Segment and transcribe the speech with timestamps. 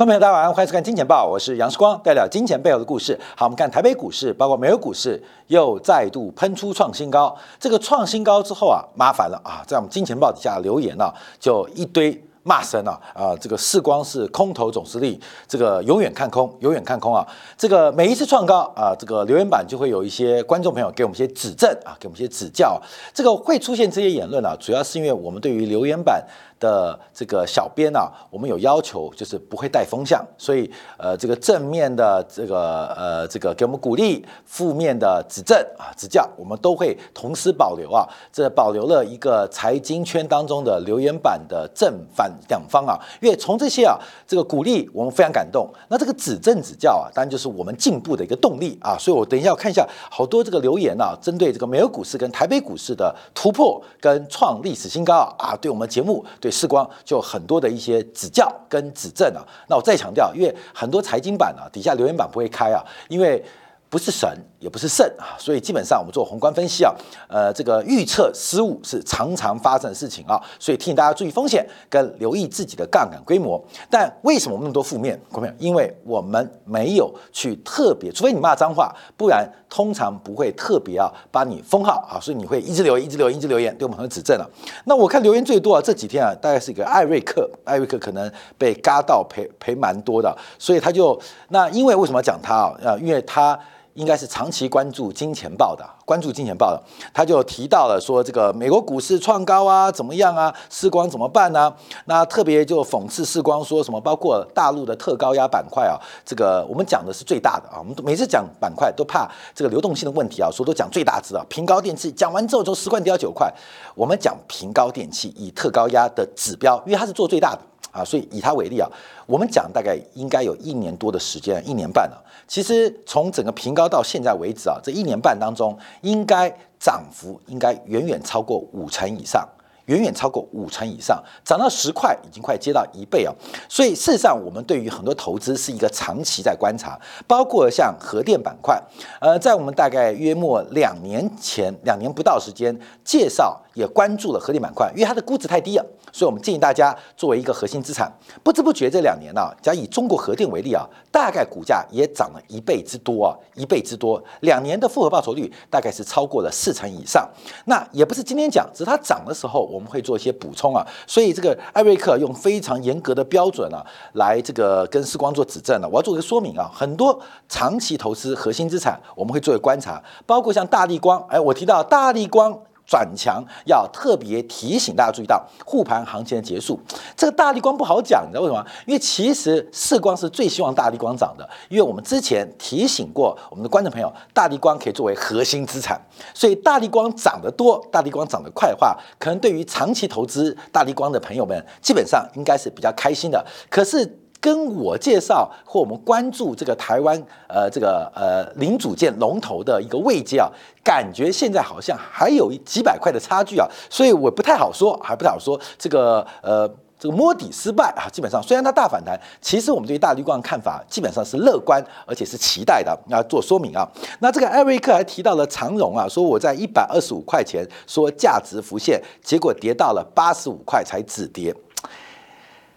[0.00, 3.20] 观众朋友，大家晚上欢迎收看《金钱报》，我是杨世光，带来金钱背后的故事。
[3.36, 7.36] 好，我们看台北股市，包括美国股市，又再度喷出创新高。
[7.58, 12.18] 这个创新高之后啊，麻烦了啊，在我们《金钱报》底下留言呢，就一堆。
[12.42, 13.36] 骂声啊啊！
[13.38, 17.24] 这个世光是空头总司令，这个永远看空，永远看空啊！
[17.54, 22.80] 这个每一次创高啊，这个留言板就会有一些观众朋友给我们一些指正啊，给我们一些指教。
[23.12, 26.24] 这个会出现这些言论啊，主要是因为我们对于留言板
[26.60, 42.30] 的这个小编啊，我们有要求，就是不会带风向，所以呃，这个正面的这个呃这个给我们鼓励，负面的指正啊指教，我们都会同时保留啊，这保留了一个财经圈当中的留言板的正反。
[42.48, 43.96] 两方啊，因为从这些啊，
[44.26, 45.68] 这个鼓励我们非常感动。
[45.88, 48.98] 那这个指正指教啊，当然就是我们进步的一个动力啊。
[48.98, 59.46] 所以我等一下我看一下好多这个留言啊，针对这个美国股市跟台北股市的突破跟创历史新高啊，对我们节目对时光就很多的一些指教跟指正啊。
[59.68, 63.44] 那我再强调，因为很多财经版啊底下留言板不会开啊，因为。
[63.90, 66.94] 不是神，也不是圣啊，所以基本上我们做宏观分析啊，
[67.28, 73.58] 呃，这个预测失误是常常发生的事情啊，所以提醒大家注意风险，跟留意自己的杠杆规模。
[73.88, 75.18] 但为什么我们那么多负面？
[75.30, 84.46] 朋友因为我们没有去特别，除非你骂脏话，不然通常不会特别啊把你封号啊，所以你会一直留言，一直留言，一直留言，对我们很多指正了。
[84.84, 92.76] 那我看留言最多啊，这几天啊，大概是一个艾瑞克，艾瑞克可能被嘎到赔赔蛮多的，所以他就那因为为什么要讲他啊？
[92.84, 93.58] 啊，因为他。
[94.00, 100.52] 应该是长期关注金钱报的，关注金钱报的，他就提到了说这个美国股市创高啊，怎么样啊？
[100.70, 101.70] 世光怎么办呢？
[102.06, 111.44] 那特别就讽刺世光说什么，包括大陆的特高压板块啊，这个我们讲的是最大的啊，我们每次讲板块都怕这个流动性的问题啊，所以都讲最大值啊。
[111.50, 113.52] 平高电器讲完之后从十块跌到九块，
[113.94, 117.60] 我们讲平高电器以特高压的指标，因为它是做最大的。
[117.90, 118.88] 啊，所以以它为例啊，
[119.26, 122.24] 我们讲大概应该有一年多的时间，一年半了。
[122.46, 126.48] 其实从整个平高到现在为止啊，这一年半当中，应该
[126.78, 129.48] 涨幅应该远远超过五成以上。
[129.86, 133.34] 远远超过五成以上，涨到十块，已经快接到一倍啊！
[133.68, 136.96] 所以事实上，我们对于很多投资是一个长期在观察，
[137.26, 138.80] 包括像核电板块，
[139.20, 148.08] 呃，在我们大概约莫两年前，两年不到时间介绍，也关注了核电板块，因为它的估值太低了，所以我们建议大家作为一个核心资产。
[148.44, 157.28] 不知不觉这两年呢，假以中国核电为例啊，大概股价也涨了一倍之多啊，一倍之多，两年的复合报酬率大概是超过了四成以上。
[157.64, 159.80] 那也不是今天讲，只是它涨的时候我。
[159.80, 163.82] 们会做一些补充啊，所以这个艾瑞克用非常严格的标准啊，
[164.12, 165.88] 来这个跟时光做指正了。
[165.88, 172.60] 我要做一个说明啊，很多长期投资核心资产，我们会作为观察，包括像大力光，哎，我提到大力光。
[172.90, 176.80] 转强要特别提醒大家注意到护盘行情的结束，
[177.16, 178.66] 这个大力光不好讲，你知道为什么？
[178.84, 186.00] 因为其实世光是最希望大力光涨的，因为我们之前提醒过我们的观众朋友，大力光可以作为核心资产，
[186.34, 193.46] 所以大力光涨得多，大力光涨得快的话，可能对于长期投资大力光的朋友们，基本上应该是比较开心的。
[193.70, 194.18] 可是。
[194.40, 200.48] 跟我介绍或我们关注这个台湾呃这个呃零组件龙头的一个位阶啊，
[200.82, 206.66] 感觉现在好像还有几百块的差距啊，所以我不太好说，还不太好说这个呃
[206.98, 213.86] 这个摸底失败啊，基本上虽然它大反弹，其实我们对于大绿光看法基本上是乐观而且是期待的，那做说明啊。
[214.20, 221.54] 那这个艾瑞克还提到了长荣啊，说我在一百二十五块钱说价值浮现，结果跌到了八十五块才止跌，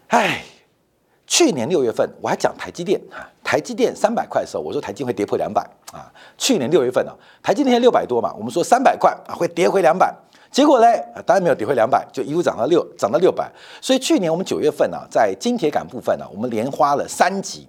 [0.07, 0.43] 唉。
[1.33, 6.05] 去年六月份我还讲台积电啊，台积电三百块的时候，我说台积会跌破两百啊。
[6.37, 7.11] 去年六月份啊，
[7.41, 10.15] 台积电六百多嘛，我们说三百块啊会跌回两百，
[10.51, 13.51] 结果嘞啊当然没有跌回两百，就一路涨到六涨到六百。
[13.81, 17.67] 所以去年我们九月份呢，在金铁杆部分呢，我们连花了三集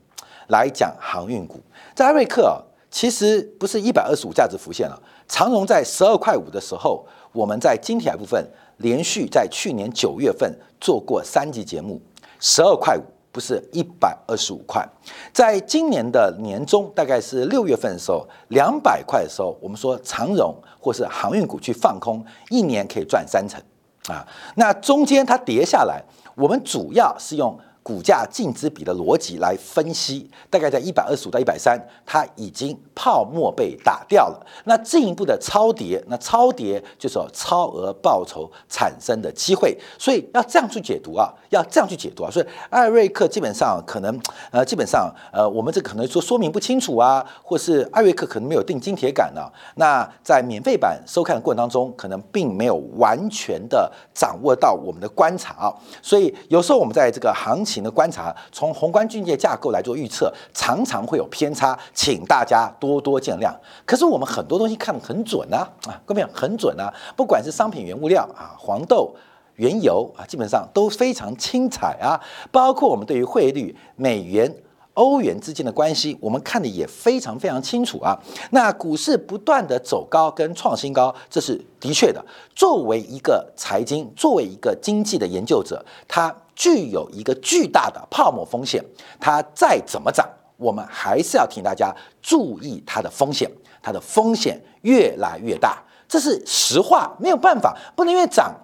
[0.48, 1.58] 来讲航运股。
[1.94, 2.60] 在艾瑞克啊，
[2.90, 7.02] 其实不是一百二十五价值浮现了，长荣在十二块五的时候，
[7.32, 8.46] 我们在金铁部分
[8.76, 11.98] 连续在去年九月份做过三集节目，
[12.38, 13.13] 十二块五。
[13.34, 14.88] 不是一百二十五块，
[15.32, 23.60] 在今年的年中，大概是六月份的时候，两百块的时候，我们说长荣或是航运股去放空，一年可以赚三成
[24.06, 24.24] 啊。
[24.54, 26.00] 那中间它跌下来，
[26.36, 27.58] 我们主要是用。
[27.84, 34.46] 股价净值比的逻辑来分析，大概在一百二十五到一百三，它已经泡沫被打掉了。
[34.64, 42.30] 那进一步的超跌，那超跌就是超额报酬产生的机会，所以要这样去解读啊，要这样去解读啊。
[42.30, 44.18] 所以艾瑞克基本上可能
[44.50, 49.42] 呃，基本上呃，我们这可能说说明不清楚啊，或是艾瑞克可能没有定金铁杆呢。
[49.74, 55.74] 那在免费版收看的过程当中，可能并没有完全的掌握到我们的观察啊。
[56.00, 57.73] 所以有时候我们在这个行情。
[57.74, 63.52] 情的观察，从宏观境界架构来做预测，常常会有偏差，请大家多多见谅。
[63.84, 69.12] 可是我们很多东西看得很准啊，啊，各位很准啊，不管是商品原物料啊，黄豆、
[69.56, 72.20] 原油啊，基本上都非常精彩啊，
[72.52, 74.54] 包括我们对于汇率、美元。
[74.94, 78.18] 欧元之间的关系，我们看的也非常非常清楚啊。
[78.50, 82.24] 那股市不断的走高跟创新高，这是的确的。
[82.54, 88.84] 作为一个财经，作为一个经济的研究者，它具有一个巨大的泡沫风险。
[89.20, 93.50] 它再怎么涨，我们还是要提醒大家注意它的风险，
[93.82, 98.54] 它的风险越来越大，这是实话，没有办法，不能因为涨。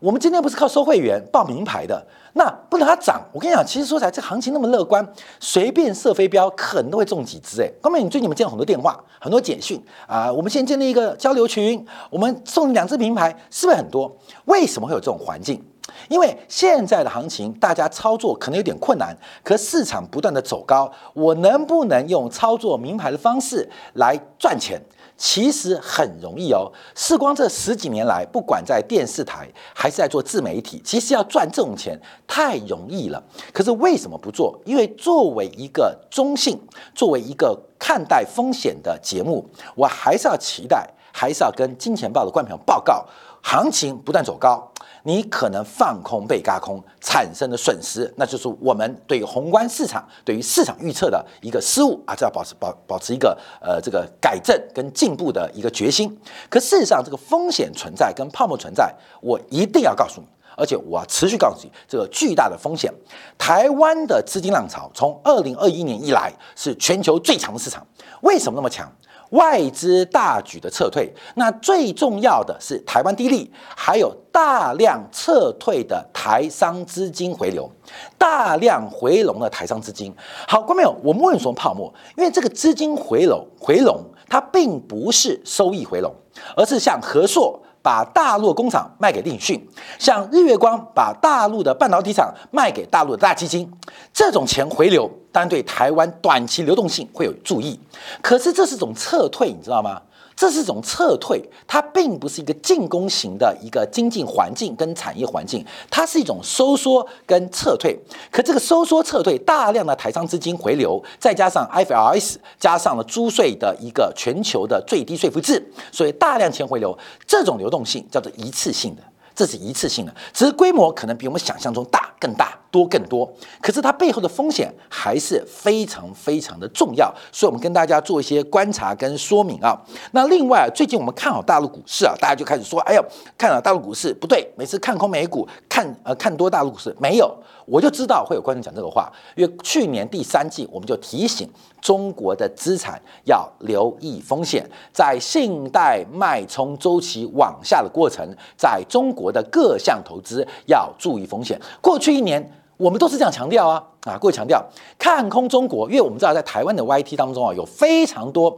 [0.00, 2.02] 我们今天不是靠收会员报名牌的。
[2.32, 5.06] 那不能它涨，我跟你讲，其实说起来，这行情那么乐观，
[5.38, 7.60] 随便射飞镖，可能都会中几只。
[7.60, 10.32] 哎，哥们，你最近有没有接到很多电话、很多简讯啊？
[10.32, 14.10] 我们先建立一个交流群，我们送你两只名牌，是不是很多？
[14.46, 15.62] 为什么会有这种环境？
[16.08, 24.80] 因为现在的行情，大家操作可能有点困难，可市场不断的走高，我能不能用操作名牌的方式来赚钱？
[25.22, 33.22] 其实很容易哦，视光这十几年来，不管在电视台还是在做自媒体，其实要赚这种钱太容易了。
[33.52, 34.58] 可是为什么不做？
[34.64, 36.58] 因为作为一个中性、
[36.94, 43.06] 作为一个看待风险的节目，我还是要期待，还是要跟金钱豹的观众报告，
[43.42, 44.72] 行情不断走高。
[45.02, 56.16] 你可能放空被嘎空产生的损失，那就是我们对于宏观市场、对于市场预测的一个失误啊，这要保持保保持一个呃这个改正跟进步的一个决心。
[56.48, 60.26] 可事实上，这个风险存在跟泡沫存在，我一定要告诉你，
[60.56, 62.92] 而且我要持续告诉你，这个巨大的风险。
[63.38, 67.86] 台湾的资金浪潮从二零二一年以来是全球最强的市场，
[68.20, 68.90] 为什么那么强？
[69.30, 77.70] 外资大举的撤退，那最重要的是台湾低利，还有大量撤退的台商资金回流，
[78.18, 80.12] 大量回笼的台商资金。
[80.48, 81.92] 好，观众朋友，我们为什么泡沫？
[82.16, 86.12] 因为这个资金回笼回笼，它并不是收益回笼，
[86.56, 87.60] 而是像和硕。
[87.82, 89.66] 把大陆工厂卖给立讯，
[89.98, 93.70] 像日月光把大陆的半导体厂卖给大陆的大基金，
[94.12, 97.78] 这种钱回流，当然对台湾短期流动性会有注意。
[98.20, 100.00] 可是这是种撤退，你知道吗？
[100.40, 107.94] 这是一种撤退，它并不是一个进攻型的一个经济环境跟产业环境，它是一种收缩跟撤退。
[108.32, 119.02] 可这个收缩撤退，大量的台商资金回流，再加上 IFRS 加上了租税的一个全球的最低税负制，所以大量钱回流，这种流动性叫做一次性的。
[119.34, 123.30] 这是一次性的，只是规模可能比我们想象中大、更大、多更多。
[123.60, 129.78] 可是它背后的风险还是非常非常的重要，所以我们跟大家做一些观察跟说明啊。
[130.12, 133.04] 那另外，最近我们看好大陆股市啊，大家就开始说：“哎呦，
[133.36, 137.34] 看好大陆股市不对，每次看空美股，看呃看多大陆股市没有。”
[137.66, 141.48] 我就知道会有观众讲这个话，因为去年第三季我们就提醒
[141.80, 151.60] 中国的资产要留意风险，在信贷脉冲周期往下的过程，在中国的各项投资要注意风险。
[151.80, 152.44] 过去一年
[152.80, 154.64] 我们都是这样强调啊啊，各位强调
[154.98, 158.56] 看空中国，因为我们知道在台湾的 YT 当中啊，有非常多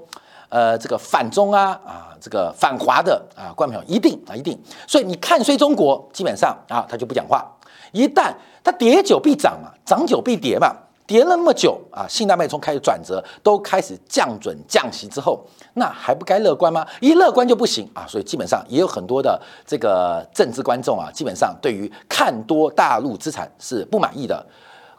[0.48, 7.44] 呃这个反中啊啊这个反华的啊观众朋友一定啊一定，所以你看衰中国，基本上啊他就不讲话，
[7.90, 8.32] 一旦。
[8.64, 10.72] 他跌久必涨嘛，涨久必跌嘛，
[11.06, 15.44] 跌了那么久啊，信贷脉冲开始转折，都开始降准降息之后，
[15.74, 16.86] 那还不该乐观吗？
[17.00, 24.44] 一乐观就不行啊，所以基本上也有很多的这个政治观众啊，基本上对于看多大陆资产是不满意的。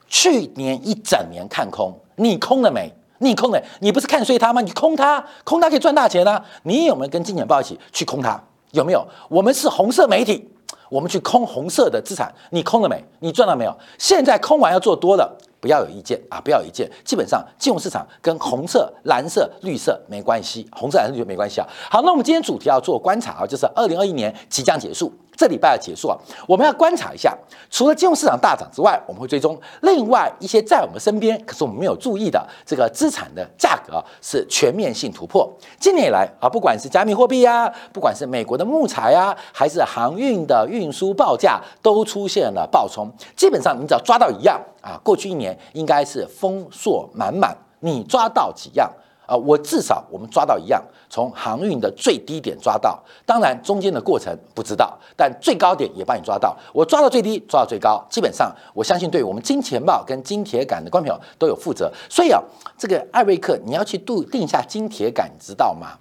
[0.08, 2.94] 去年一整年看空，你空了没？
[3.20, 3.64] 你空了？
[3.80, 4.62] 你不是看衰它吗？
[4.62, 6.44] 你空它，空它可以赚大钱啊！
[6.64, 8.40] 你有没有跟金钱豹一起去空它？
[8.72, 9.08] 有没有？
[9.30, 10.50] 我们是红色媒体。
[10.90, 13.04] 我们去空红色的资产，你空了没？
[13.20, 13.76] 你赚了没有？
[13.98, 16.42] 现在空完要做多了，不要有意见啊！
[16.44, 16.92] 不要有意见。
[17.06, 21.68] 基本上金融市场跟红色、蓝色、绿色没关系，红色、蓝色、绿色没关系啊。
[21.90, 25.10] 好，那我们今天主题要做观察啊，就是二零二一年即将结束。
[25.36, 27.38] 这礼拜要结束啊，我们要观察一下，
[27.70, 35.52] 除了金融市场大涨之外，我们会追踪另外一些在我们身边，可是我们没有注意的这个资产的价格是全面性突破。
[35.80, 43.12] 今年以来啊，不管是加密货币呀，不管是美国的木材啊，还是航运的运输报价，都出现了暴冲。
[43.36, 48.92] 基本上你只要抓到一样啊，过去一年应该是丰硕满满，你抓到几样？
[49.34, 56.56] 啊，我至少我们抓到一样，从航运的最低点抓到，当然中间的过程不知道，但最高点也帮你抓到。
[56.72, 61.92] 我抓到最低，抓到最高，基本上我相信对我们金钱豹跟金铁杆的观众朋友都有负责。
[62.08, 62.40] 所以啊，
[62.78, 65.98] 这个艾瑞克，你要去度定一下金铁杆，知道吗？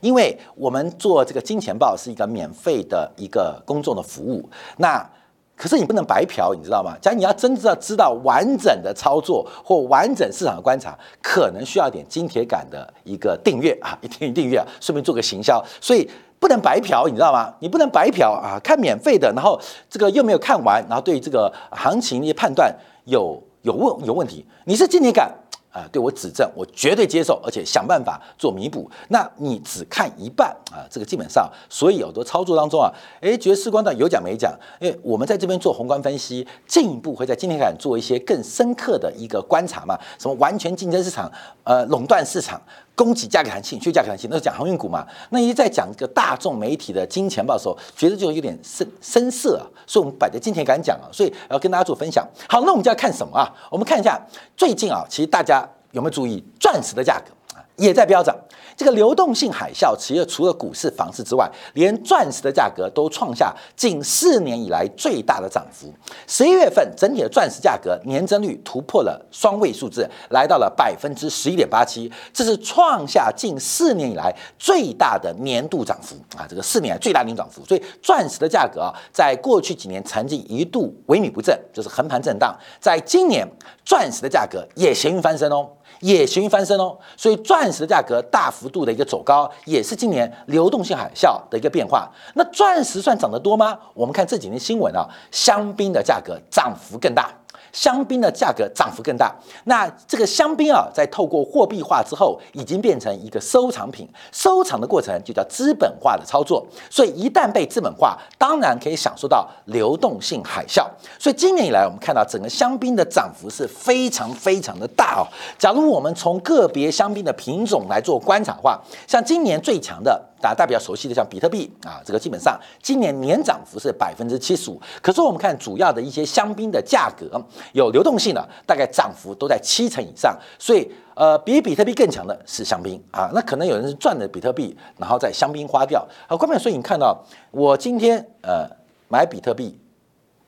[0.00, 5.08] 因为我们做这个金钱豹是一个免费的一个公众的服务，那
[5.56, 6.96] 可是你不能白嫖，你知道吗？
[7.00, 16.08] 假如你要真正知道完整的操作或完整市场的观察，可能需要点金铁杆的一个订阅啊， 一订订阅，顺便做个行销，所以
[16.40, 17.54] 不能白嫖，你知道吗？
[17.60, 19.58] 你不能白嫖啊，看免费的，然后
[19.88, 25.30] 这个又没有看完，然后对这个行情一些判断有有问有问题，你是金铁杆。
[25.74, 28.88] 啊，对我指正，我绝对接受，而且想办法做弥补。
[29.08, 34.56] 那你只看一半啊，这个基本上，所以有的操作当中啊，诶，觉得事关到有讲没讲？
[34.78, 41.28] 诶我们在这边做宏观分析，进一步会在今天开始做一些更深刻的一个观察嘛，什么完全竞争市场，
[41.64, 42.62] 呃，垄断市场。
[42.94, 45.06] 供给价格弹性，需求价格弹性，那是讲航运股嘛？
[45.30, 52.26] 那一在讲一个大众媒体的金钱报的时候，觉得就有点深深色啊，所以我们摆在今天敢讲啊，所以要跟大家做分享。
[52.48, 53.50] 好，那我们就要看什么啊？
[53.70, 54.20] 我们看一下
[54.56, 57.32] 最近啊，其实大家有没有注意钻石的价格？
[57.76, 58.36] 也在飙涨，
[58.76, 65.92] 这个流动性海啸，其实除了股市、房市之外，连钻石的价格都创下近四年以来最大的涨幅。
[66.26, 76.46] 十一月份整体的钻石价格年增率突破了双位数字，来到了百分之十一点八七，这是创下近四年以来最大的年度涨幅啊！
[76.48, 83.44] 这个四年最大年涨幅，所以钻石的价格啊，在过去几年曾经一度萎靡不振，就是横盘震荡，在今年
[83.84, 85.68] 钻石的价格也咸鱼翻身哦。
[86.04, 92.06] 也咸鱼翻身哦，所以钻石的价格大幅度的一个走高，也是今年流动性海啸的一个变化。
[92.34, 93.78] 那钻石算涨得多吗？
[93.94, 97.30] 我们看这几年新闻啊，香槟的价格涨幅更大。
[97.74, 106.64] 香槟的价格涨幅更大，那这个香槟啊，在透过货币化之后，已经变成一个收藏品，收藏的过程就叫资本化的操作。
[106.88, 110.86] 所以一旦被资本化，当然可以享受到流动性海啸。
[111.18, 115.26] 所以今年以来，我们看到整个香槟的涨幅是非常非常的大哦。
[115.58, 120.22] 假如我们从个别香槟的品种来做观察的话，像今年最强的。
[120.52, 124.80] 大家比较熟悉的像比特币啊，这个基本上今年年涨幅是百分之七十五。
[125.00, 130.36] 可是我们看主要的一些香槟的价格有流动性的，大概涨幅都在七成以上。
[130.58, 133.30] 所以呃，比比特币更强的是香槟啊。
[133.32, 136.06] 那可能有人是赚了比特币，然后在香槟花掉。
[136.28, 138.68] 好，关键所以你看到我今天呃
[139.08, 139.78] 买比特币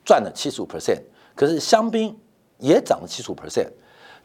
[0.05, 1.01] 赚了七十五 percent，
[1.33, 2.15] 可是香槟
[2.59, 3.69] 也涨了七十五 percent。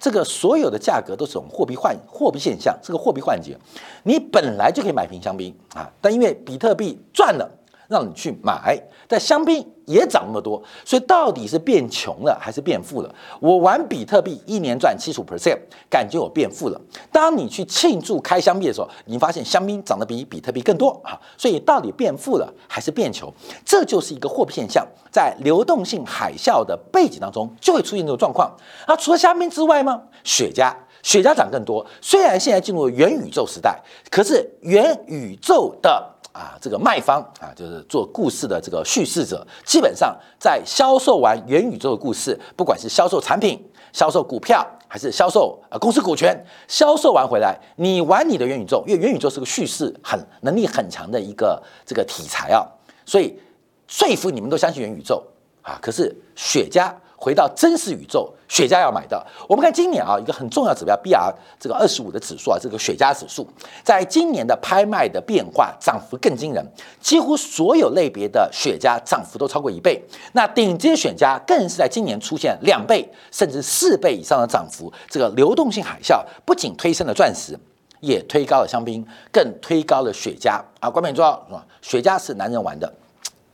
[0.02, 3.56] 这个所有的价格都是种货币换货币现象，是个货币换节，
[4.02, 7.48] 你本来就可以买瓶香槟啊，但因为比特币赚了。
[7.92, 13.14] 让你去买，但香槟也涨那么多，所以到底是变穷了还是变富了？
[13.38, 15.58] 我玩比特币一年赚七十五 percent，
[15.90, 16.80] 感觉我变富了。
[17.12, 21.20] 当你去庆祝开香槟的时候，你发现香槟涨得比比特币更多啊！
[21.36, 23.30] 所以到底变富了还是变穷？
[23.64, 28.50] 这就是一个货币现象，在流动性海啸的背景当中就会出现这种状况。
[28.86, 30.00] 啊，除了香槟之外吗？
[30.24, 31.84] 雪茄，雪茄涨更多。
[32.00, 33.78] 虽然现在进入了元宇宙时代，
[34.10, 36.11] 可是元宇宙的。
[36.32, 43.62] 啊，这个卖方啊，就是做故事的这个叙事者，基本上在销售完元宇宙的故事，不管是销售产品、
[43.92, 46.34] 销售股票，还是销售呃公司股权，
[46.66, 52.66] 销售完回来，你玩你的元宇宙，因为元宇宙是个叙事很能力很强的一个这个题材啊，
[53.04, 53.38] 所以
[53.86, 55.22] 说服你们都相信元宇宙
[55.60, 55.78] 啊。
[55.82, 56.92] 可是雪茄。
[57.22, 59.24] 回到真实宇宙，雪茄要买的。
[59.48, 63.46] 我们看今年啊，一个很重要指标 B R 这个二十五的指数啊，这个雪茄指数，
[63.84, 66.66] 在今年的拍卖的变化涨幅更惊人，
[67.00, 70.02] 几乎所有类别的雪茄涨幅都超过一倍。
[70.32, 74.92] 那顶级雪茄更是在今年出现两倍甚至四倍以上的涨幅。
[75.08, 77.56] 这个流动性海啸不仅推升了钻石，
[78.00, 80.90] 也推高了香槟，更推高了雪茄啊。
[80.90, 82.92] 关美说啊，雪茄是男人玩的，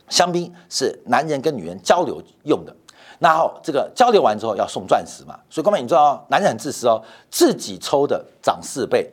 [0.09, 2.75] 香槟是男人跟女人交流用的。
[3.19, 9.11] 然后这个交流完之后要送钻石嘛，所以哥们你知道，男人很自私哦，自己抽的涨四倍，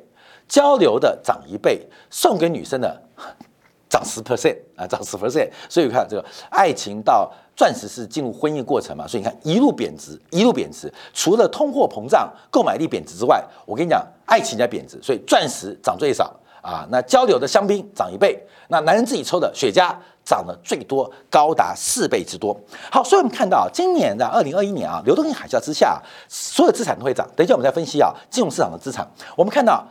[0.48, 3.02] 交流的涨一倍，送给女生的
[3.90, 5.50] 涨十 percent 啊，涨十 percent。
[5.68, 10.92] 所以你看这个爱情到钻石是进入婚姻过程嘛，所以你看一路贬值，一路贬值。
[11.12, 16.32] 除了通货膨胀、购买力贬值之外，我跟你讲，爱情在贬值，所以钻石涨最少
[16.66, 16.86] 啊。
[16.90, 19.94] 那交流的香槟涨一倍，那男人自己抽的雪茄。
[20.26, 22.60] 涨了最多高达四倍之多。
[22.90, 27.24] 好，所以我们看到今年的二零二一年啊，流动性海啸之下，所有资产都会涨。
[27.36, 29.86] 等一下我们再分析啊，金融市场的资产，我们看到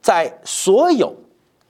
[0.00, 1.12] 在所有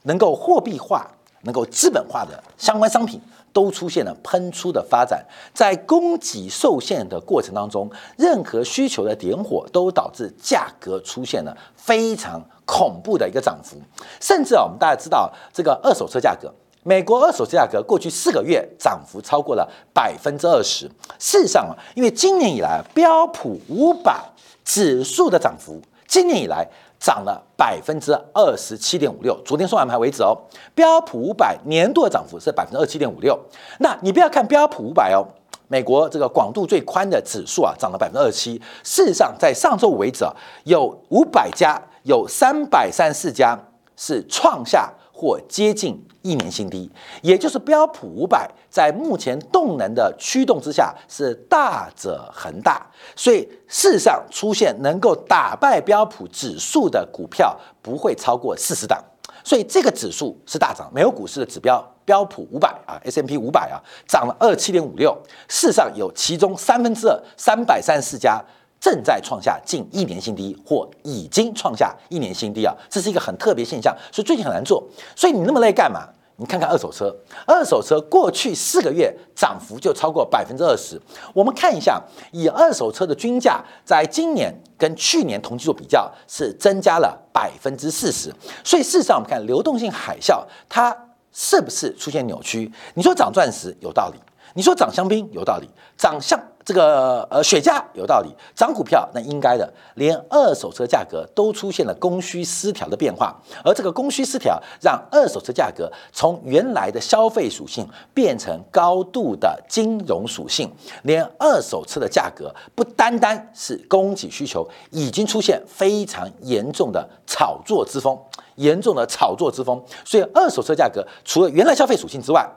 [0.02, 1.10] 能够货币化、
[1.44, 3.18] 能够资本化的相关商品
[3.54, 5.24] 都出现了喷出的发展。
[5.54, 13.78] 在供给受限的过程当中，任何需求的点火都导致价格出现了非常恐怖的一个涨幅。
[14.20, 16.52] 甚至啊，我们大家知道这个二手车价格。
[16.86, 20.86] 美国二手车价格过去四个月涨幅超过了百分之二十。
[21.18, 24.22] 事实上啊，因为今年以来标普五百
[24.66, 26.68] 指数的涨幅，今年以来
[27.04, 29.38] 涨了百分之二十七点五六。
[29.44, 30.34] 昨天收完盘为止哦，
[30.74, 33.38] 标普五百年度的涨幅是百分之二十七点五六。
[33.80, 35.20] 那你不要看标普五百哦。
[35.68, 38.54] 美国这个广度最宽的指数啊，涨了百分之二十七。
[38.82, 40.32] 事实上，在上周五为止啊，
[40.64, 43.58] 有五百家，有三百三十四家
[43.98, 46.90] 是创下或接近一年新低，
[47.22, 52.84] 也就是标普五百在目前动能的驱动之下是大者恒大。
[53.14, 59.02] 所以，事实上出现能够打败标普指数的股票不会超过四十档。
[59.44, 63.76] 所以这个指数是大涨，没有股市的指标标普五百啊，S M P 五百啊，
[64.08, 65.16] 涨了二七点五六。
[65.48, 68.42] 事实上有其中三分之二，三百三十四家
[68.84, 74.86] 正在创下近一年新低，或已经创下一年新低啊，这是一个很特别现象，所以最近很难做。
[75.16, 76.06] 所以你那么累干嘛？
[76.36, 77.10] 你看看二手车，
[77.46, 81.00] 二手车过去四个月涨幅就超过百分之二十。
[81.32, 81.98] 我们看一下，
[82.30, 88.30] 以二手车的均价，在今年跟去年同期做比较，是增加了百分之四十。
[88.62, 90.94] 所以事实上，我们看流动性海啸，它
[91.32, 92.70] 是不是出现扭曲？
[92.92, 94.18] 你说涨钻石有道理，
[94.52, 96.38] 你说涨香槟有道理，涨香。
[96.64, 118.18] 这个呃，雪茄有道理，涨股票那应该的，连二手车价格都出现了供需失调的变化，而这个供需失调让二手车价格从原来的消费属性变成高度的金融属性，连二手车的价格不单单是供给需求，已经出现非常严重的炒作之风，
[118.54, 122.48] 严重的炒作之风，所以二手车价格除了原来消费属性之外，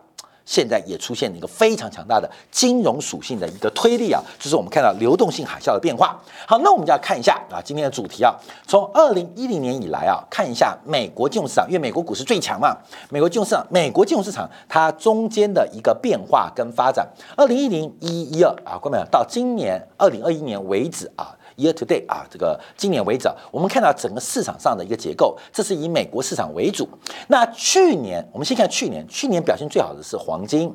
[0.47, 6.17] 现在也出现了一个非常强大的金融属性的一个推力啊，就是我们看到流动性海啸的变化。
[6.47, 8.33] 好，那我们就要看一下啊，今天的主题啊，
[8.65, 12.73] 从二零一零年以来啊，看一下美国金融市场，因为美国股市最强嘛，
[13.09, 17.05] 美国金融市场，美国金融市场它中间的一个变化跟发展。
[17.35, 21.35] 二零一零一一二啊，各位朋友到今年二零二一年为止啊。
[21.57, 26.87] Year to day 啊，这个今年为止，我们看到整个市场上的一个结构，这是以美国市场为主。
[27.29, 30.71] 那去年，我们先看去年，去年表现最好的是黄金，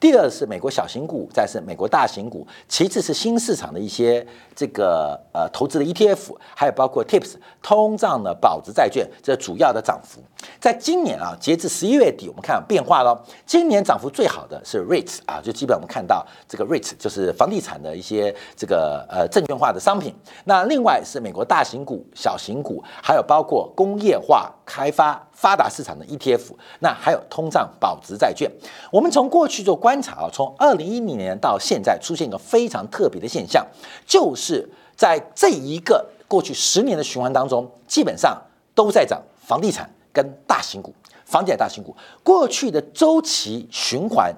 [0.00, 10.20] 第二是美国小型股，再是美国大型股，其次是新市场的一些这个呃投资的 ETF，还有包括 Tips 通胀的保值债券，这主要的涨幅。
[10.60, 13.24] 在今年啊，截至十一月底，我们看变化了。
[13.46, 20.12] 今年涨幅最好的是 REITs 啊，就基本我们看到这个 REITs 就是房地产的一些这个呃证券化的商品。
[20.44, 26.52] 那另外是美国大型股、小型股，还有包括工业化开发发达市场的 ETF。
[26.80, 28.50] 那还有通胀保值债券。
[28.90, 33.66] 我们从过去做观察啊，从二零一零年到现在，出现一个非常特别的现象，
[34.06, 38.40] 就是在这一个过去十年的循环当中，基本上
[38.74, 39.88] 都在涨房地产。
[40.14, 44.32] 跟大型股、房地产大型股过去的周期循环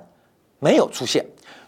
[0.58, 1.22] 没有出现，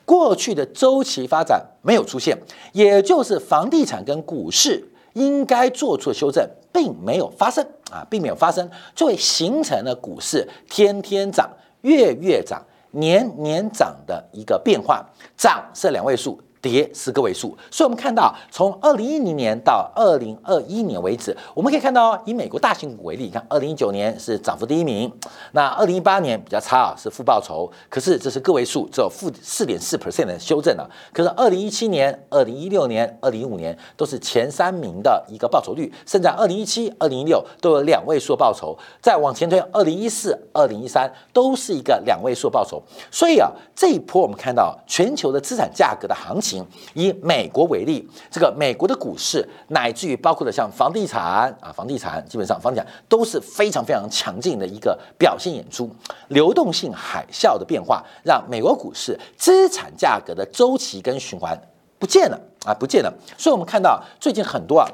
[0.09, 2.35] 过去的周期发展没有出现，
[2.73, 11.47] 也就是房地产跟股市应该做出的修正并没有发生啊，并没有发生，就会形成了股市天天涨、
[11.83, 15.05] 月月涨、年年涨的一个变化，
[15.37, 16.41] 涨是两位数。
[16.61, 25.11] 跌是个位数，所以我们看到，从二零一零年到二零二一年为止，我们可以看到，以美国大型股为例，你看二零一九年是涨幅第一名，
[25.53, 30.91] 那二零一八年比较差啊，是负报酬，可是这是个位数，只有负四点四 percent 的修正了。
[31.13, 38.77] 可是二零一七年、二零一六年、二零一五年都是前三名的一个报酬率，甚至二零一七、二零一六都有两位数报酬。
[39.01, 42.83] 再往前推，二零一四、二零一三都是一个两位数报酬。
[43.13, 46.48] 所以啊，这一波我们看到全球的资产价格的行情。
[46.95, 51.23] 以美国为例，这个美国的股市，乃至于包括的像房地产
[51.61, 55.91] 啊，房地产基本上房地产都是非常非常强劲的一个表现演出。
[56.29, 61.61] 流动性海啸的变化，让美国股市资产价格的周期跟循环
[61.99, 63.13] 不见了啊，不见了。
[63.37, 64.89] 所以我们看到最近很多啊。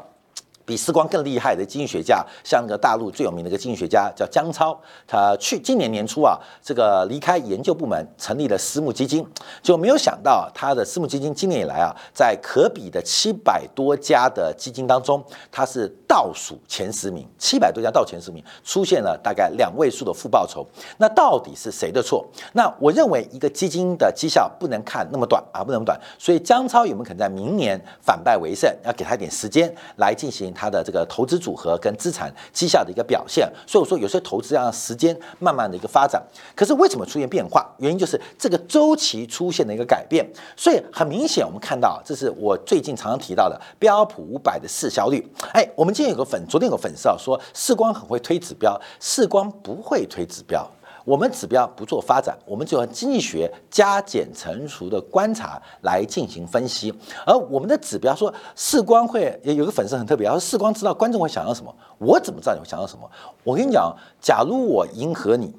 [0.65, 4.75] 比时光更厉害的经济学家，像那个大陆最有名的一个经济学家叫姜超，
[5.07, 9.27] 他去今年年初啊，这个离开研究部门，成立了私募基金，
[9.63, 15.23] 就没有想到他的私募基金今年以来啊，在可比的七百多家的基金当中，
[15.53, 20.67] 他是倒数前十名，七百多家倒前十名，出现了大概两位数的负报酬。
[20.97, 22.27] 那到底是谁的错？
[22.55, 26.01] 那我认为一个基金的绩效不能看那么短啊，不能短。
[26.19, 28.75] 所以姜超有没有可能在明年反败为胜？
[28.83, 30.54] 要给他一点时间来进行。
[30.55, 36.23] 它的这个投资组合跟资产绩效的一个表现，所以我说有些投资要让时间慢慢的一个发展。
[36.55, 37.69] 可是为什么出现变化？
[37.79, 40.25] 原因就是这个周期出现了一个改变。
[40.57, 45.29] 所以很明显，我们看到这是我最近常常提到的标普五百的市销率。
[45.53, 50.65] 哎，我们今天有个粉，昨天有个粉丝啊说世光很会推指标，世光不会推指标。
[51.05, 56.93] 我们指标不做发展，我们就用经济学加减乘除的观察来进行分析。
[57.27, 63.09] 而我们的指标说，视光会有个粉丝很特别，他说视光知道观众会想要什么，我怎么知道你会想要什么？
[63.43, 65.55] 我跟你讲，假如我迎合你，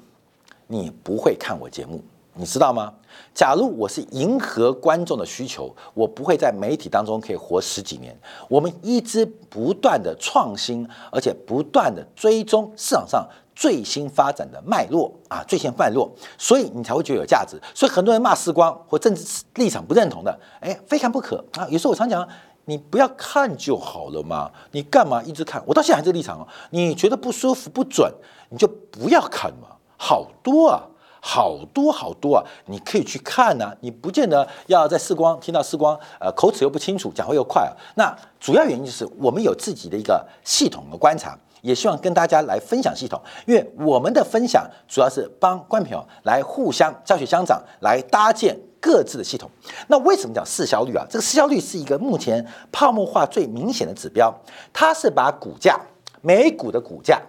[0.66, 2.02] 你不会看我节目。
[2.36, 2.92] 你知道吗？
[3.34, 8.14] 假如我是迎合观众的需求，我不会在媒体当中可以活十几年。
[8.48, 17.58] 我们一直不断的创新，而且不断的追踪市场上最新发展的脉络啊，最新脉络，所以你才会觉得有价值。
[17.74, 21.66] 所以很多人骂时光或政治立场不认同的，哎，非看不可啊。
[21.70, 22.26] 有时候我常讲，
[22.66, 25.62] 你不要看就好了嘛，你干嘛一直看？
[25.66, 28.12] 我到现在还是立场哦，你觉得不舒服不准，
[28.50, 30.82] 你就不要看嘛，好多啊。
[31.28, 32.44] 好多好多啊！
[32.66, 37.74] 你可以去看呢，你不见得要在视光听到视光，呃，口齿又不清楚，讲话又快啊。
[37.96, 49.50] 那主要原因就是我们有自己的一个系统的观察，也希望跟大家来分享系统，因为我们的分享主要是帮观众朋友来互相教学相长，来搭建各自的系统。
[49.88, 51.04] 那为什么讲市销率啊？
[51.10, 54.32] 这个市销率是一个目前泡沫化最明显的指标，
[54.72, 55.76] 它是把股价
[56.22, 57.20] 每股的股价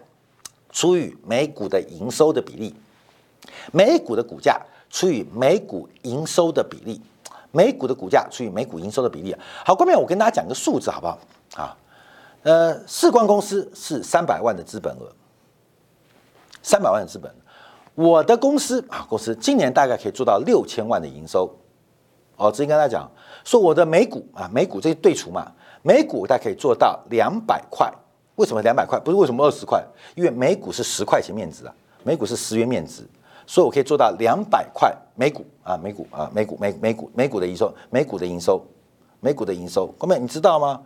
[0.71, 2.75] 除以每股的营收的比例。
[3.71, 7.01] 每股的股价除以每股营收的比例，
[7.51, 9.36] 每股的股价除以每股营收的比例。
[9.65, 11.19] 好，关面我跟大家讲个数字好不好？
[11.55, 11.77] 啊，
[12.43, 15.12] 呃，世光公司是三百万的资本额，
[16.62, 17.33] 三百万的资本。
[17.95, 21.51] 我的公司啊，公司今年大概可以做到六千万的营收。
[22.36, 23.10] 哦，之前跟大家讲
[23.43, 27.91] 说我的每股啊，每股这些对除嘛，每股大概可以做到两百块。
[28.36, 28.99] 为什么两百块？
[28.99, 29.83] 不是为什么二十块？
[30.13, 33.01] 因为每股是十块钱面值啊，每股是十元面值。
[33.47, 38.62] 所以我可以做到两百块每股啊，每股啊，每股每每股每股的营收，每股的营收，
[39.21, 40.81] 每股的营收，各位你知道吗？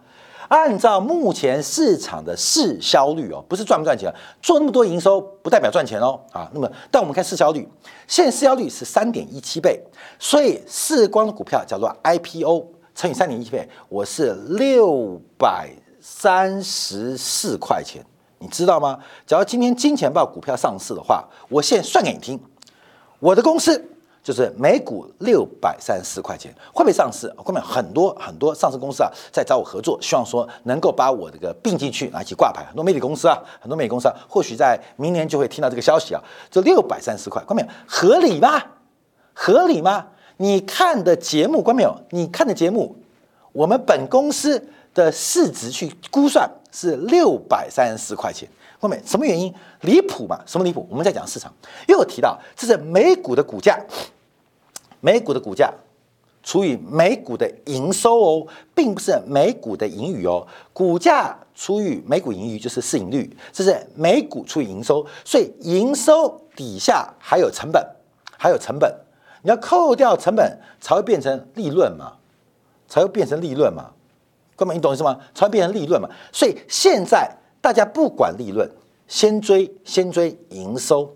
[0.47, 6.49] 按照目前市场的市销率哦，不是赚不赚钱，做那么多营收不代表赚钱哦啊。
[6.53, 7.67] 那么，但我们看市销率，
[8.05, 9.81] 现在市销率是三点一七倍，
[10.19, 15.69] 所以世光的股票叫做 IPO 乘以三点一七倍，我是六百
[16.01, 18.03] 三十四块钱，
[18.39, 18.99] 你知道吗？
[19.25, 22.37] 假如今天金钱豹股票上市的话，我现在算给你听。
[23.21, 23.81] 我的公司
[24.23, 27.31] 就是每股六百三十四块钱，会不会上市？
[27.37, 32.65] 后面很多很多上市公司啊，在找我合作，希望说能够把我这个并进去，拿起挂牌。
[32.65, 36.21] 很多媒体公司啊，很多媒体公司啊，或许在明年就会听到这个消息啊。
[36.49, 37.67] 这六百三十块，关没有？
[37.87, 38.59] 合理吗？
[39.33, 40.07] 合理吗？
[40.37, 41.95] 你看的节目，关没有？
[42.09, 42.95] 你看的节目，
[43.51, 48.49] 我们本公司的市值去估算是六百三十四块钱。
[48.81, 50.41] 后面什么原因离谱嘛？
[50.47, 50.87] 什么离谱？
[50.89, 51.53] 我们在讲市场，
[51.87, 53.79] 又提到这是美股的股价，
[55.01, 55.71] 美股的股价
[56.41, 60.47] 除以美股的营收哦，并不是美股的盈余哦。
[60.73, 67.85] 股价除以美股盈余就是市盈率，这是美股除以营收，所以营收底下还有成本，
[68.35, 68.91] 还有成本，
[69.43, 72.13] 你要扣掉成本才会变成利润嘛，
[72.87, 73.91] 才会变成利润嘛。
[74.55, 75.19] 哥们，你懂意思吗？
[75.35, 76.09] 才会变成利润嘛。
[76.31, 77.37] 所以现在。
[77.61, 78.67] 大家不管利润，
[79.07, 81.15] 先追先追营收，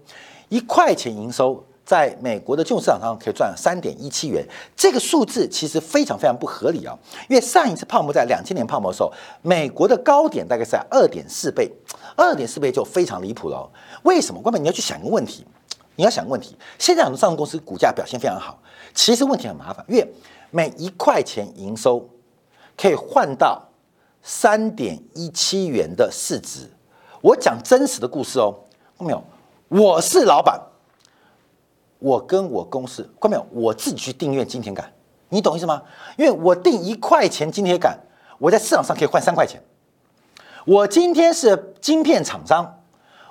[0.49, 6.95] 一块钱营收，在美国的金融市场上可以赚三点一七元，这个数字其实非常非常不合理啊！
[7.27, 11.71] 因为上一次泡沫在两千年泡沫的时候，美国的高点大概是在二点四倍，
[12.15, 13.67] 二点四倍就非常离谱了。
[14.03, 14.39] 为什么？
[14.39, 15.43] 关键你要去想一个问题，
[15.95, 16.55] 你要想个问题。
[16.77, 18.59] 现在很多上市公司股价表现非常好，
[18.93, 20.13] 其实问题很麻烦，因为
[20.51, 22.07] 每一块钱营收
[22.77, 23.64] 可以换到。
[24.27, 26.67] 三点一七元的市值，
[27.21, 28.55] 我讲真实的故事哦，
[28.97, 29.23] 看到没有？
[29.67, 30.59] 我是老板，
[31.99, 33.45] 我跟我公司，看到没有？
[33.51, 34.91] 我自己去订阅金铁杆，
[35.29, 35.83] 你懂意思吗？
[36.17, 37.99] 因为我订一块钱金铁杆，
[38.39, 39.61] 我在市场上可以换三块钱。
[40.65, 42.81] 我今天是晶片厂商，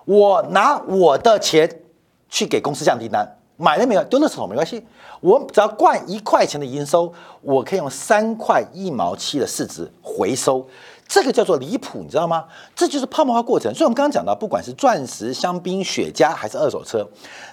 [0.05, 1.83] 我拿我的钱
[2.29, 4.03] 去给公司降订单，买了没有？
[4.05, 4.85] 丢了手没关系。
[5.21, 10.67] 我只要灌一块钱的营收，我可以用三块一毛七的市值回收，
[11.09, 12.45] 这个叫做离谱，你知道吗？
[12.75, 13.73] 这就是泡沫化过程。
[13.75, 17.09] 所以，我们刚刚讲到，不管是钻石、香槟、雪茄，还是二手车，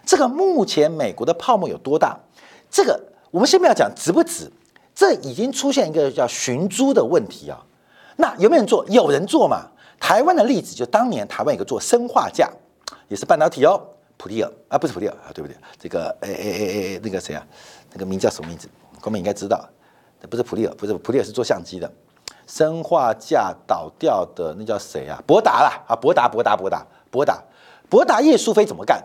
[0.06, 2.18] 这个目前美国的泡沫有多大？
[2.70, 4.52] 这个我们先不要讲值不值，
[4.94, 7.64] 这已经出现一个叫寻租的问题啊。
[8.18, 8.86] 那有没有人做？
[8.90, 9.68] 有人做嘛？
[10.00, 12.50] 台湾的例子就当年台湾有个做生化价，
[13.08, 13.80] 也是半导体哦。
[14.22, 15.58] 普利尔啊，不是普利尔啊，对不对？
[15.80, 17.44] 这个诶诶诶诶，那个谁啊？
[17.92, 18.70] 那个名叫什么名字？
[19.02, 19.68] 光明应该知道，
[20.30, 21.92] 不是普利尔，不是普利尔是做相机的。
[22.46, 25.20] 生化价倒掉的那叫谁啊？
[25.26, 27.42] 博达啦啊，博达博达博达博达
[27.90, 29.04] 博达叶淑飞怎么干？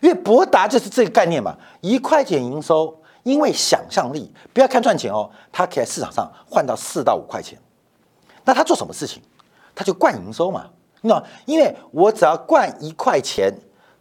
[0.00, 7.58] 因为博达就是这个概念嘛，一块钱营收，因为想象力，不要看赚钱哦，它可以在市场上换到四到五块钱。
[8.46, 9.22] 那他做什么事情？
[9.74, 10.70] 他就灌营收嘛，
[11.02, 11.22] 你知道？
[11.44, 13.52] 因为我只要灌一块钱。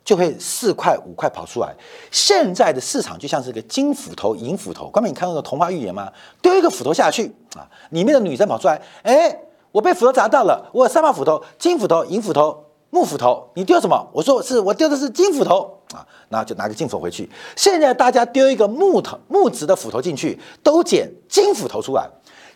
[0.03, 1.73] 就会四块五块跑出来。
[2.11, 4.89] 现在的市场就像是个金斧头、银斧头。
[4.89, 6.11] 刚才你看到的童话寓言吗？
[6.41, 9.39] 丢一个斧头下去啊，里面的女生跑出来，哎，
[9.71, 14.09] 我被斧头砸到了，我有三把斧头，金斧头、银斧头、木斧头，你丢什么？
[14.11, 17.29] 我说是我丢的是金斧头啊，那就拿个金斧头回去。
[17.55, 22.09] 现在大家丢一个木头木质的斧头进去，都捡金斧头出来，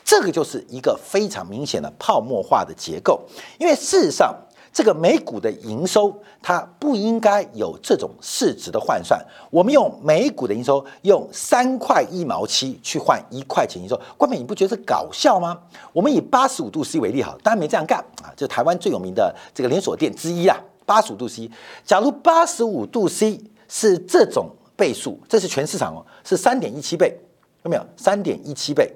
[0.04, 3.22] 这个就是一个非常明显的泡沫化的结构。
[3.58, 4.36] 因为事实上。
[4.78, 9.20] 这个每股的营收，它不应该有这种市值的换算。
[9.50, 15.60] 我们用每股的营收，用三块一毛七去换一块钱营收，冠冕你不觉得搞笑吗？
[15.92, 20.56] 我们以八十五度 C 为例，好，当然没这样干啊，这台湾最有名的这个连锁店之一啊。
[20.86, 21.50] 八十五度 C，
[21.84, 27.18] 假如八十五度 C 是这种倍数，这是全市场哦，是三点一七倍，
[27.64, 27.84] 有没有？
[27.96, 28.96] 三点一七倍。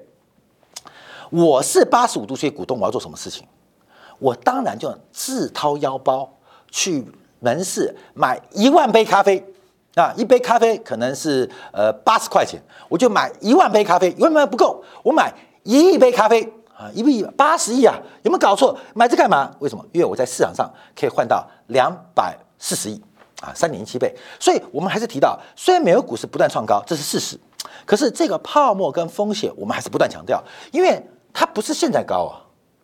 [1.30, 3.44] 我是八十五度 C 股东，我要做什么事情？
[4.22, 6.32] 我当然就自掏腰包
[6.70, 7.04] 去
[7.40, 9.44] 门市买一万杯咖啡
[9.96, 16.40] 啊，一杯咖啡可能是呃八十块钱，我就买一万杯咖啡，一万杯不够，我买一亿杯咖啡
[16.78, 18.78] 啊，一亿八十亿啊，有没有搞错？
[18.94, 19.50] 买这干嘛？
[19.58, 19.84] 为什么？
[19.90, 23.02] 因为我在市场上可以换到两百四十亿
[23.40, 24.14] 啊，三点一七倍。
[24.38, 27.36] 所以我们还是提到，虽然美国股市不断创高，这是事实，
[27.84, 31.04] 可是这个泡沫跟风险，我们还是不断强调，因为
[31.34, 32.38] 它不是现在高啊。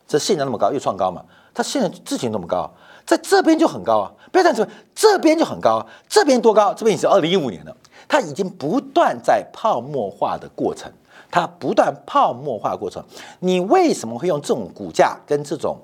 [0.08, 1.22] 这现在那么高又创高嘛？
[1.54, 2.70] 它现在之前那么高，
[3.04, 4.12] 在这边就很高啊！
[4.32, 6.72] 不要看这边，这边就很高，啊这边多高？
[6.72, 7.76] 这边也是二零一五年了，
[8.08, 10.90] 它已经不断在泡沫化的过程，
[11.30, 13.04] 它不断泡沫化过程。
[13.40, 15.76] 你为什么会用这种股价跟这种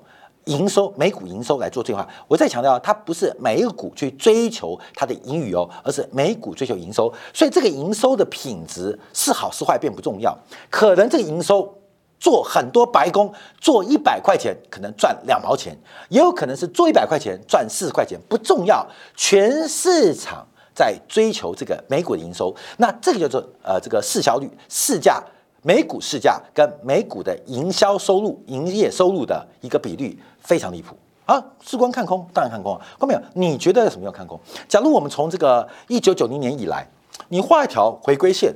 [0.45, 2.07] 营收、每股营收来做对话？
[2.27, 7.13] 我再强调，它不是每一个股去追求它的盈余哦，而是每股追求营收。
[7.31, 10.35] 所以这个营收的品质是好是坏并不重要，
[10.71, 11.71] 可能这个营收。
[12.19, 15.77] 做很多白工，做一百块钱可能赚两毛钱，
[16.09, 18.85] 也有可能是做一百块钱赚四十块钱，不重要。
[19.15, 25.23] 全市场在追求这个每股的营收，那这个叫做呃这个市销率、市价、
[25.61, 31.43] 每股市价跟每股的营销收入、营业收入的一个比率非常离谱啊！
[31.61, 32.81] 是光看空，当然看空啊。
[32.99, 33.21] 看没有？
[33.33, 34.39] 你觉得什么叫看空？
[34.67, 36.87] 假如我们从这个一九九零年以来，
[37.29, 38.53] 你画一条回归线，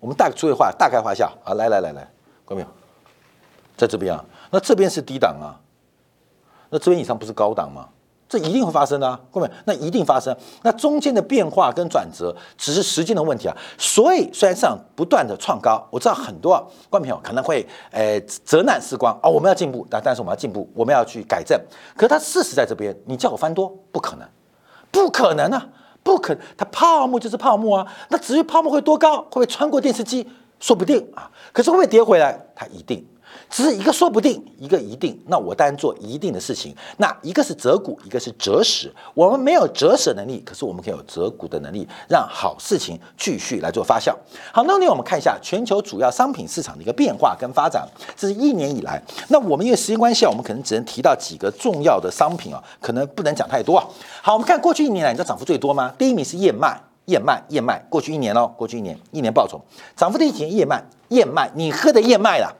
[0.00, 2.08] 我们大概画大概画一下啊，来来来来，
[2.46, 2.68] 看没有？
[3.76, 5.60] 在这边啊，那这边是低档啊，
[6.70, 7.88] 那这边以上不是高档吗？
[8.28, 10.36] 这一定会发生的啊，各位，那一定发生。
[10.62, 13.56] 那中间的变化跟转折只是时间的问题啊。
[13.78, 16.54] 所以虽然市场不断的创高，我知道很多
[16.90, 21.56] 观众朋友可能会呃责难时光啊，我们要进步，但但是我们要进步，我们要去改正。
[21.94, 24.28] 可是它事实在这边，你叫我翻多不可能，
[24.90, 25.68] 不可能啊，
[26.02, 27.86] 不可，它泡沫就是泡沫啊。
[28.08, 31.30] 那至于泡沫会多高，会不会穿过电视机，说不定啊。
[31.52, 33.06] 可是会不会跌回来，它一定。
[33.48, 35.18] 只是一个说不定，一个一定。
[35.26, 36.74] 那我当然做一定的事情。
[36.98, 38.92] 那一个是择股，一个是择时。
[39.14, 44.14] 我们没有择时能力，可是我们可以有择股的能力，让好事情继续来做发酵。
[44.52, 47.86] 好，那我们看一下全球主要商品市场的一个变化跟发展。
[48.16, 49.02] 这是一年以来。
[49.28, 53.86] 那我们因为时间关系啊，我们可能只能提到几个重要的商品啊，可能不能讲太多啊。
[54.22, 55.92] 好，我们看过去一年来，你知道涨幅最多吗？
[55.96, 57.78] 第一名是燕麦，燕麦，燕麦。
[57.88, 59.60] 过去一年哦，过去一年，一年报酬
[59.96, 62.52] 涨幅第一年燕麦，燕麦，你喝的燕麦啦。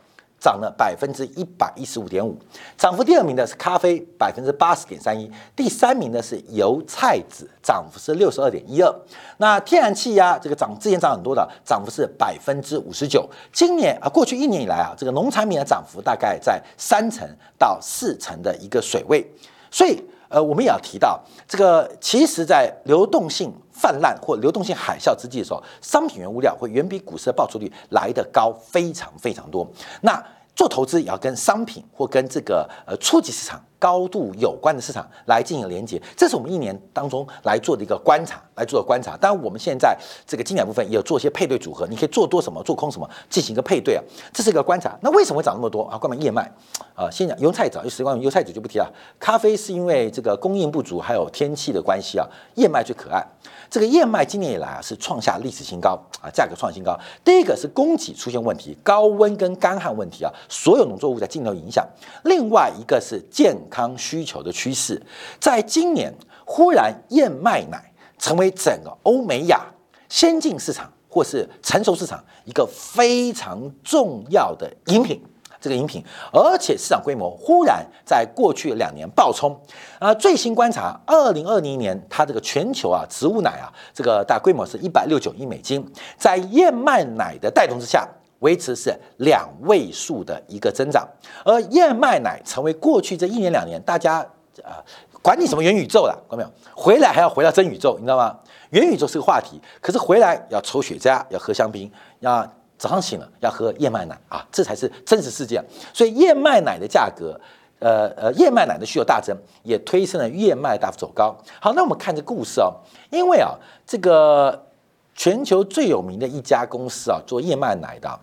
[0.46, 2.38] 涨了百分之一百一十五点五，
[2.78, 8.94] 涨幅第二名的是咖啡，百分之八十点三一，第三名的是油菜籽，涨幅是六十二点一二。
[9.38, 13.28] 那天然气呀，这个涨之前涨很多的，涨幅是百分之五十九。
[13.52, 17.28] 今年啊，过去一年以来啊，这个农产品的涨幅大概在三成
[17.58, 19.28] 到四成的一个水位，
[19.68, 20.00] 所以。
[20.28, 29.64] 呃，我们也要提到，这个其实，在流动性泛滥或流动性海啸之际的时候，商品原物料会远比股市的报酬率来得高，非常非常多。
[30.00, 30.20] 那
[30.56, 33.62] 做投资也要跟商品或跟这个呃初级市场。
[33.78, 39.16] 高度有关的市场来进行连接，这是我们一年当中来做的一个观察，来做的观察。
[39.16, 44.96] 当然，我们现在这个精简部分也有做一些配对组合，你可以做多什么，做空什么，进行一个配对啊，这是一个观察。
[45.02, 45.98] 那为什么会涨那么多啊？
[45.98, 46.50] 关门燕麦
[46.94, 48.90] 啊，先讲油菜籽，有时光油菜籽就不提了。
[49.18, 52.26] 咖啡是因为这个供应不足，还有天气的关系啊。
[52.54, 53.22] 燕麦最可爱，
[53.68, 56.98] 这个燕麦今年以来啊是创下历史新高啊，价格创新高。
[57.24, 61.86] 第一个是供给出现问题，高温跟干旱问题啊，所有农作物在镜头影响。
[62.24, 65.00] 另外一个是健康需求的趋势，
[65.40, 66.12] 在今年
[66.44, 69.64] 忽然燕麦奶成为整个欧美亚
[70.08, 75.20] 先进市场或是成熟市场一个非常重要的饮品，
[75.60, 79.58] 这个饮品，而且市场规模忽然在过去两年爆冲。
[79.98, 85.84] 啊，最新观察，二零二零年它这个全球啊植物奶啊这个大规模是一百六九亿美金，
[86.18, 88.08] 在燕麦奶的带动之下。
[88.40, 91.08] 维持是两位数的一个增长，
[91.44, 94.18] 而燕麦奶成为过去这一年两年大家
[94.62, 94.82] 啊
[95.22, 96.50] 管你什么元宇宙了，看到没有？
[96.74, 98.38] 回来还要回到真宇宙，你知道吗？
[98.70, 102.46] 元宇宙是个话题，可是回来要抽雪茄，要喝香槟，要
[102.78, 105.62] 早上醒了要喝燕麦奶啊，这才是真实世界。
[105.92, 107.40] 所以燕麦奶的价格
[107.78, 111.36] 呃呃燕麦奶的需求大增，也推升了燕麦大幅走高。
[111.60, 112.74] 好，那我们看这故事哦，
[113.10, 113.54] 因为啊，
[113.86, 114.66] 这个
[115.14, 118.20] 全球最有名的一家公司啊，做燕麦奶的，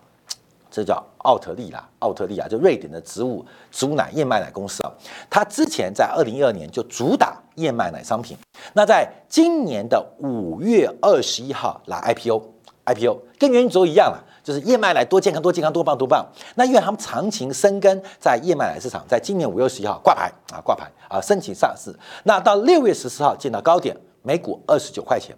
[0.74, 4.90] 这叫奥特利啦，奥特利啊，就瑞典的植物植物奶燕麦奶公司啊，
[5.30, 8.36] 它之前在二零一二年就主打燕麦奶商品，
[8.72, 14.24] 那在今年的五月二十一号来 IPO，IPO 跟元宇宙一样了。
[14.42, 25.34] 就是燕麦奶多健康多健康多棒多棒，那因为他们长情生根在燕麦奶市场，在今年五月十一号挂牌啊挂牌啊申请上市，那到六月十四号见到高点，每股二十九块钱，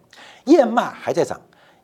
[0.46, 1.40] 燕麦还在涨，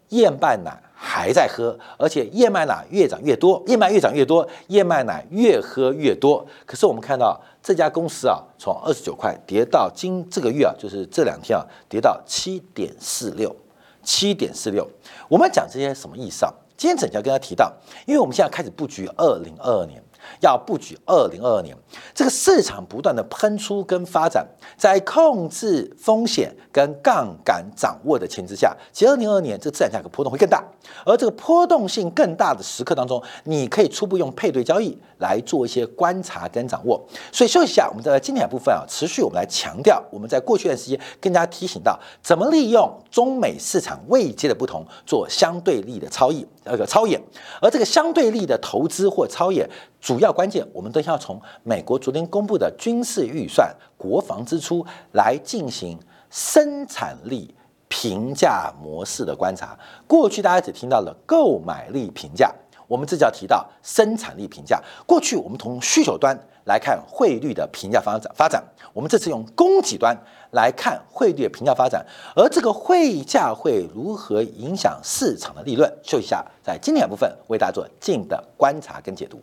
[0.09, 6.47] 燕麦奶还在喝，而且燕麦奶越涨越多，燕麦越涨越多，燕麦奶越喝越多。
[6.65, 13.55] 可是我们看到这家公司啊，从二十九块跌到今这个月啊，就是这两天啊，跌到七点四六，
[14.03, 14.89] 七点四六。
[15.29, 16.53] 我们讲这些什么意思啊？
[16.77, 17.73] 今天整条跟他提到，
[18.07, 20.02] 因为我们现在开始布局二零二二年。
[20.41, 21.77] 要布局二零二二年，
[22.15, 30.63] 这个市场不断的喷出跟发展，在控制风险跟杠杆掌握的前提下，其实二零二二年这个资产价格波动会更大，
[31.05, 37.01] 而这个波动性更大的时刻当中，你可以初步用配对交易来做一些观察跟掌握。
[37.31, 47.21] 所以休息一下，我们在今天部分啊，持续我们来强调，我们在过去一段时间跟大家提醒到，怎么利用中美市场位阶的不同做相对力的超易那个超演，
[47.61, 49.69] 而这个相对力的投资或超演。
[50.03, 55.97] 主要关键，我们都要从美国昨天公布的军事预算、国防支出来进行
[56.29, 57.55] 生产力
[57.87, 59.79] 评价模式的观察。
[60.09, 62.53] 过去大家只听到了购买力评价，
[62.89, 64.83] 我们这就要提到生产力评价。
[65.07, 68.61] 过去我们从需求端来看汇率的评价发展发展，
[68.93, 70.17] 我们这次用供给端
[70.51, 75.89] 来看汇率的评价发展，而这个汇价会如何影响市场的利润？
[76.03, 79.41] 休息一下，在今天部分为大家做进的观察跟解读。